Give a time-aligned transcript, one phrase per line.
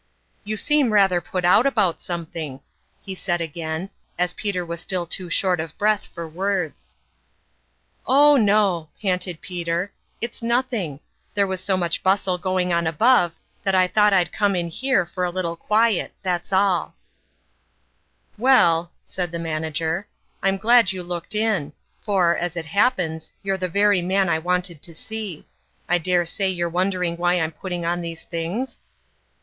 [0.45, 2.61] "You seem rather put out about something,"
[3.03, 6.95] he said again, as Peter was still too short of breath for words.
[8.07, 11.01] "Oh, no," panted Peter, "it's nothing.
[11.35, 15.05] There was so much bustle going on above that I thought I'd come in here
[15.05, 16.95] for a little quiet; that's all."
[18.37, 20.07] 164 0tirmalin'0 ime Cheques." Well," said the manager,"
[20.41, 24.81] I'm glad you looked in; for, as it happens, you're the very man I wanted
[24.81, 25.45] to see.
[25.87, 28.79] I dare say you're won dering why I'm putting on these things